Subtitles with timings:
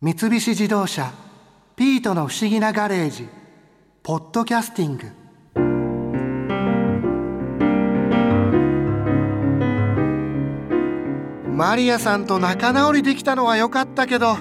[0.00, 1.12] 三菱自動車
[1.74, 3.26] 「ピートの不思議なガレージ」
[4.04, 5.10] 「ポッドキャスティング」
[11.50, 14.36] マリアさんと仲直りできたのは良かったけど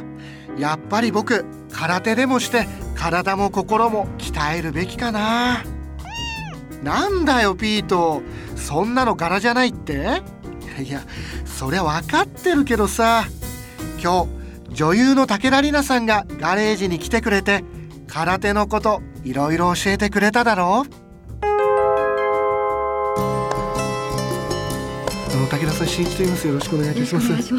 [0.60, 5.64] やっぱり僕空手でもして体も心も鍛えるべきかな。
[6.84, 8.22] なんだよピート。
[8.56, 10.22] そんなの柄じゃないって。
[10.84, 11.02] いや
[11.46, 13.26] そりゃ分かってるけどさ。
[14.00, 14.37] 今日
[14.78, 17.64] 女優の武田里奈さんがガレージに来てくれて
[18.06, 20.90] 空手のこといろいろ教えてくれただろう。
[25.50, 26.48] 武田さん信じています。
[26.48, 27.52] よろしくお願いいたします。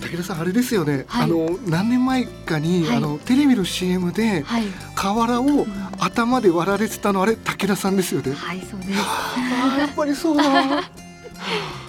[0.00, 4.64] 武田さんあれですよね、はい、あの何年前かに、はい、あのテレビの CM で、はい、
[4.96, 5.64] 瓦を
[6.00, 8.32] 頭で割られてたのあれ武田さんですよね。
[8.32, 8.90] はいそうです。
[9.78, 10.42] やっぱりそうだ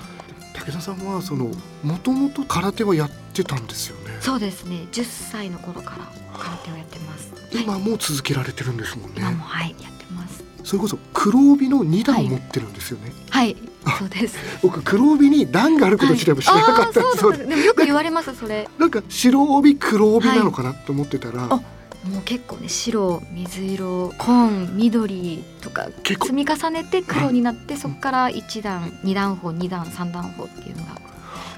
[0.66, 1.52] 武田さんはその
[1.84, 4.18] もともと空手はやってたんですよね。
[4.22, 4.88] そうですね。
[4.92, 6.06] 10歳の頃から
[6.38, 7.34] 空手をやってます。
[7.52, 9.16] 今も続けられてるんですもんね。
[9.18, 10.44] 今もはいやってます。
[10.64, 13.12] それこそ黒帯の二段を持ってるんですよね。
[13.30, 14.38] はい、はい、そうです。
[14.62, 18.68] 僕黒帯に段があること自体も知らなかったんです、でもよく言われますそれ。
[18.78, 21.60] なんか白帯黒帯なのかなと思ってたら、
[22.06, 31.02] もう結構ね白水色紺緑とか積み重ねて黒になってそこから1段2段法2段3段法っていうのが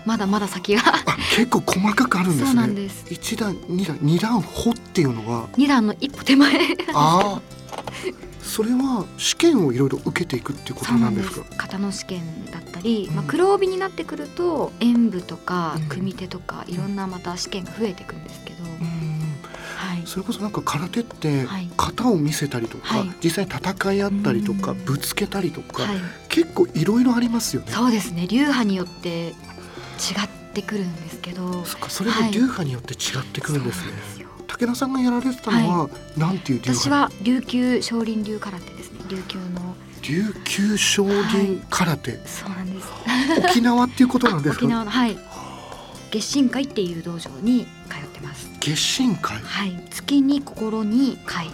[0.05, 0.81] まだまだ先が
[1.35, 2.45] 結構細かくあるんですね。
[2.47, 3.05] そうなんです。
[3.11, 6.51] 一段二段二段歩っていうのは二段の一歩手前
[6.93, 7.41] ああ。
[8.41, 11.45] それは試験をいろいろ受けていくっていうことなんですか？
[11.45, 18.63] す型の試験だったり、うん、まあ黒帯になってくると演舞とか組手とか、いろんなまた試験が増えていくんですけど。
[18.63, 19.00] うんはい、
[20.05, 21.45] それこそなんか空手って
[21.77, 25.97] 型を見せたりとか、はい、実際に戦い合ったりとか、ぶつけたりとか、はい、
[26.29, 27.71] 結構いろいろありますよね。
[27.71, 28.27] そうですね。
[28.27, 29.33] 流派によって違っ
[30.53, 31.63] てくるんですけど。
[31.65, 38.99] そそれが流派によって違ってくるんですね、はい、武田さんがやられてたのは、はい、なんていう流私は琉球少林流空手ですね。
[39.09, 39.75] 琉球の。
[40.01, 42.87] 琉球少林空手、はい、そうなんです。
[43.49, 44.65] 沖縄っていうことなんですか？
[44.65, 45.17] 沖縄のはい。
[46.11, 49.37] 月神会っていう道場に通ってます月神会。
[49.39, 49.77] はい。
[49.89, 51.47] 月に心に会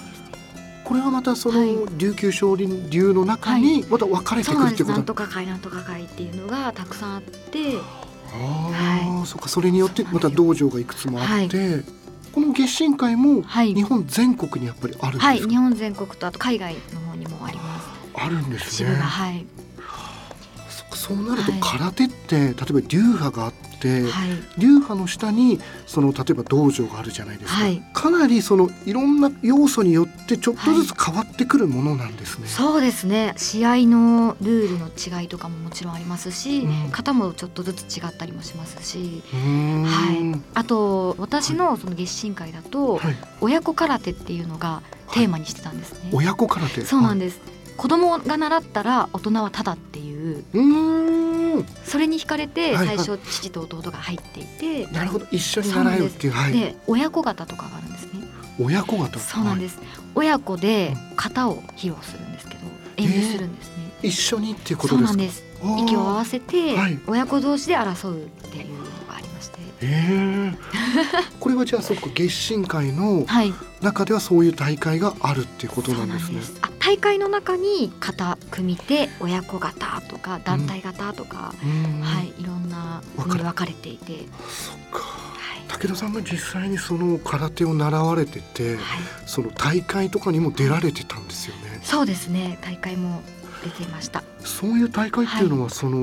[0.83, 7.77] これはまたその琉球少林流の中にまた分かれてくるってこと、はい、なんとか会なんとか会っていうのがたくさんあって。
[7.77, 9.49] ああ、はい、そっか。
[9.49, 11.49] それによってまた道場がいくつもあって、はい、
[12.31, 17.87] この月神会も日本全国にやっぱりあるんですか、はい、日本全国とあと海外の方にもあります。
[18.13, 18.95] あるんですね。
[18.95, 19.45] はい。
[20.93, 33.33] そうなると空手って、例えば流派があっ、はい、流派の下にその例えば道場があるじゃないですか、はい、かなりそのいろんな要素によってちょっとずつ変わってくるものなんですね、はい、そうですね。
[33.37, 42.99] 試合のルールの違いとかももちろんありますし、うん、型もちょっとずつ違ったりもしますし、はい、あと私のその月神会だと、
[43.41, 46.81] 親子空手っていうのがテーマにしてたんですね、親子空手。
[46.81, 47.39] そうなんです、
[47.77, 50.43] 子供が習ったら大人はただっていう
[51.83, 55.25] それに惹かれて最初父と弟が入っていて、なるほど。
[55.31, 58.27] 一緒に習うっていうで,、で親子型とかがあるんですね。
[58.59, 59.79] 親子型そうなんです、
[60.15, 62.61] 親子で型を披露するんですけど
[62.97, 65.07] 演舞するんですね、一緒にっていうことですか？
[65.09, 65.43] そうなんです。
[65.83, 66.75] 息を合わせて
[67.07, 68.76] 親子同士で争うっていう
[69.81, 70.53] え
[71.39, 73.25] これはじゃあそっか月神会の
[73.81, 84.25] 中ではそういう大会があるっていうことなんですね、あ大会の中に型組手親子型とか団体型とか、うん、はい、いろんなに分かれていて。
[84.47, 85.17] そっか。
[85.67, 88.85] 武田さんが実際にその空手を習われてて、はい、
[89.25, 91.81] その大会とかにも出られてたんですよね。
[91.83, 92.57] そうですね。
[92.61, 93.21] 大会も
[93.63, 94.23] 出ていました。
[94.39, 95.97] そういう大会っていうのは、はい、その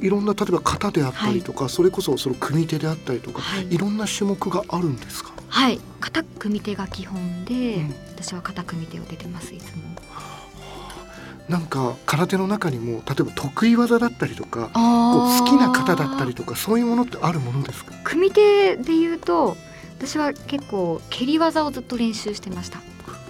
[0.00, 5.32] いろんな例えば型であったりとか、はい、それこそその組手であったりとか、はい、いろんな種目があるんですか？
[5.48, 5.80] はい。
[6.00, 9.82] 型組手が基本で、うん、私は型組手を出てますいつも。
[11.48, 17.94] なんか空手の中にも例えば得意技だったりとかこう好きな型だったりとかそういうものってあるものですか？
[18.04, 19.56] 組手で言うと
[19.98, 22.80] 私は結構蹴り技をずっと練習してました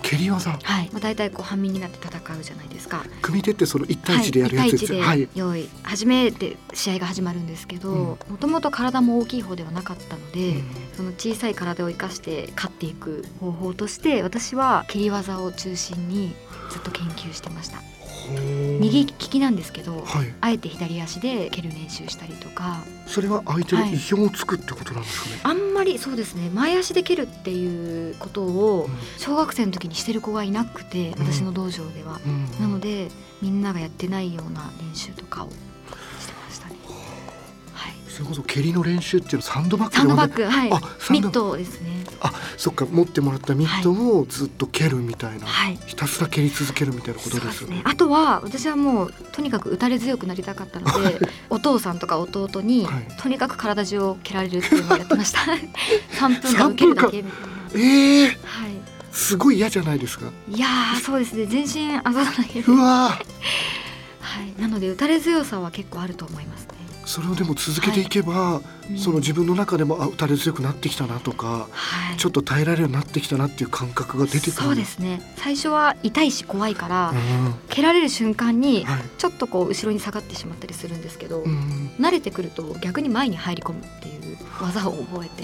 [0.09, 0.59] 蹴り技。
[0.63, 3.05] はい、まあ、大体こう半身になって戦うじゃないですか。
[3.21, 4.93] 組手ってその一対一でやるやつです。
[4.95, 10.65] ね、はい、用意初めて試合が始まるんですけどもともと体も大きい方ではなかったので、うん、
[10.97, 16.35] その小さい体を生かして勝っていく方法として私は蹴り技を中心に
[16.71, 17.83] ずっと研究してました
[18.81, 22.79] 右利きなんですけど、はい、あえて左足で蹴る練習したりとか。
[23.07, 26.51] それは相手の意表をつくってことなんですかね、はい、あんまりそうですね。
[26.51, 33.09] 前足で蹴るっていうことを小学生の時にしてる子がいなくて、うん、私の道場では、うん、なので
[33.41, 35.49] みんながやってないような練習とかを
[38.19, 40.71] それこそ蹴りの練習っていうのサンドバッグサンドバッグはい。
[41.13, 42.05] ミットですね。
[42.21, 45.77] あそっか持ってもらったミットもずっと蹴るみたいな、はい。
[45.87, 47.81] ひたすら蹴り続けるみたいなことですよね。
[47.85, 53.07] あとは私はもうとにかく打たれ強くなりたかったので お父さんとか弟に、はい。
[53.21, 55.39] とにかく体中を蹴られるっていうのをやってました。
[56.19, 57.87] 3分間受けるだけみたいな。
[57.87, 58.73] ええー、はい。
[59.13, 60.27] すごい嫌じゃないですか。
[60.49, 61.47] いやーそうですね。
[61.47, 62.73] 全身あざだらけで。
[62.73, 63.29] うわー。
[64.21, 64.61] はい。
[64.61, 66.69] なので打たれ強さは結構あると思いますね、
[67.09, 68.63] それをでも続けていけば、うん
[68.97, 72.17] その自分の中でもあ打たれ強くなってきたなとか、はい。
[72.17, 74.53] ちょっと耐えられるようになってきたなっていう感覚が出てくる。
[74.53, 75.21] そうですね。
[75.37, 77.55] 最初は痛いし怖いから、うん。
[77.69, 79.03] 蹴られる瞬間にはい。
[79.19, 81.91] ちょっとこう後ろに下がってしまったりするんですけど、うん。
[81.99, 85.43] 慣れてくると逆に前に入り込むっていう技を覚えて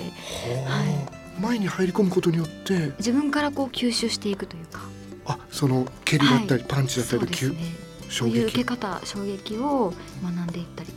[0.66, 4.80] はあ前に入り込むことによって自分からこう吸収していくというか。
[5.26, 7.84] あその蹴りだったり、パンチだったりね。
[8.08, 10.93] 衝そういう受け撃方衝撃を学んでいったり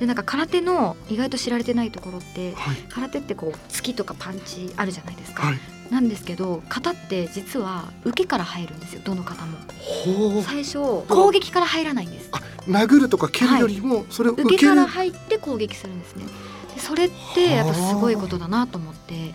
[0.00, 2.76] でなんか空手の意外と知られてないところってはい。
[2.88, 5.60] 空手ってこう突きとかパンチあるじゃないですか、はい。
[5.90, 9.02] なんですけど型って実は受けから入るんですよ。
[9.04, 9.58] どの型も。
[10.42, 12.28] 最初攻撃から入らないんです。
[12.32, 16.24] あ殴るとか蹴るよりもそれを受ける、受けから入って攻撃するんですね。
[16.74, 19.32] でそれってやっぱすごいことだなと思って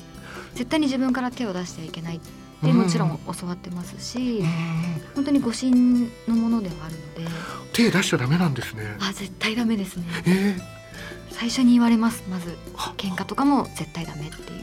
[0.55, 2.19] 絶対に自分から手を出してはいけない
[2.59, 4.47] ってもちろん教わってますしうん。
[5.15, 7.35] 本当に誤信のものではあるので。
[7.73, 8.97] 手出しちゃダメなんですね。
[8.99, 10.05] あ絶対ダメですね。
[10.25, 10.61] えー、
[11.31, 12.23] 最初に言われます。
[12.29, 12.93] まずは。
[12.97, 14.59] 喧嘩とかも絶対ダメっていう。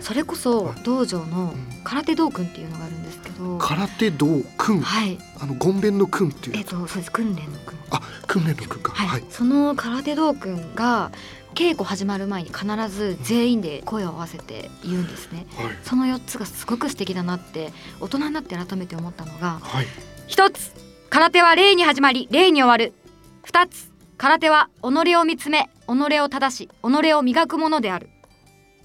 [0.00, 1.82] それこそ道場のうん。
[1.84, 3.58] 空手道訓っていうのがあるんですけど。
[3.58, 4.26] 空手道
[4.56, 4.80] 訓。
[4.80, 5.18] はい。
[5.40, 7.12] あのゴンベンの訓っていうえっとそうです。
[7.12, 7.78] 訓練の訓。
[7.90, 8.92] あ訓練の訓か。
[8.92, 9.24] はい、はい。
[9.30, 11.10] その空手道訓が
[11.54, 15.46] 稽古始まる前に必ず全員で声を合わせて言うんですね。
[15.56, 15.78] はい。
[15.82, 19.86] その4つがすごく素敵だなって大人になって改めて思ったのがはい。
[20.28, 20.72] 1つ
[21.10, 22.92] 空手は礼に始まり礼に終わる。
[23.46, 28.10] 2つ空手は己を見つめ己を正し己を磨くものである。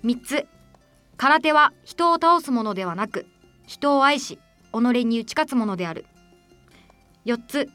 [0.05, 0.47] 3つ
[1.17, 3.25] 空手は人を倒すものではなく
[3.65, 4.39] 人を愛し
[4.71, 6.05] 己に打ち勝つものである。
[7.25, 7.67] 4つ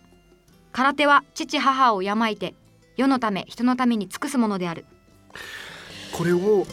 [0.72, 2.54] 空手は父母を敬いて
[2.96, 4.84] 世のため人のために尽くすものである。
[6.12, 6.66] これをはい。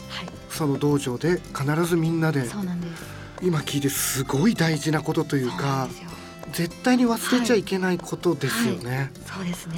[0.50, 3.04] その道場で必ずみんなでそうなんです。
[3.42, 5.88] 今聞いてすごい大事なことというか
[6.52, 9.74] 絶対に忘れちゃいけないことですよね、そうですね。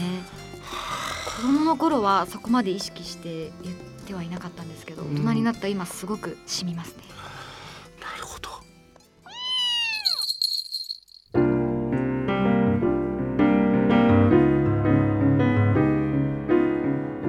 [1.36, 3.76] 子供の頃はそこまで意識して言っ
[4.06, 5.14] てはいなかったんですけど、うん。
[5.14, 7.04] 大人になった今すごく染みますね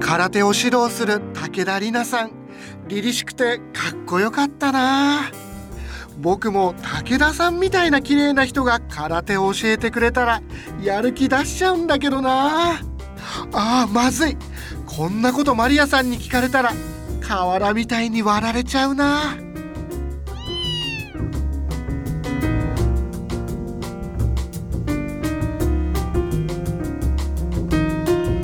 [0.06, 2.32] 空手を指導する武田里奈さん。
[2.88, 5.32] 凛々しくてかっこよかったな。
[6.20, 10.44] 僕も武田さんみたいな綺麗な人が空手を教えてくれたら
[10.84, 12.76] やる気出しちゃうんだけどな。
[13.52, 14.38] あーまずい。
[14.86, 16.72] こんなことマリアさんに聞かれたら
[17.22, 19.36] 瓦みたいに割られちゃうな。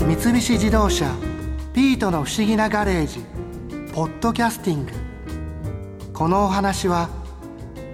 [0.08, 1.31] 三菱自動車。
[1.74, 3.22] ピートの不思議なガレージ
[3.94, 4.92] ポッドキャスティング。
[6.12, 7.10] このお話は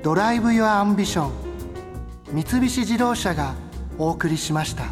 [0.02, 1.32] Drive Your Ambition
[2.34, 3.54] 三菱自動車が
[4.00, 4.86] お送りしました。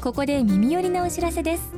[0.00, 1.72] ここで耳寄りなお知らせです。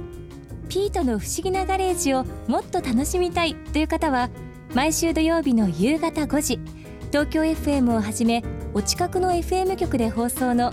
[0.69, 4.29] ピートの不思議なガレージをもっと楽しみたいという方は
[4.75, 6.61] 毎週土曜日の夕方5時
[7.09, 8.43] 東京 FM をはじめ
[8.75, 10.73] お近くの FM 局で放送の